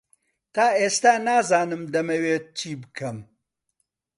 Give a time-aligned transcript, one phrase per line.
[0.53, 3.17] تا ئێستا نازانم دەمەوێت چی بکەم.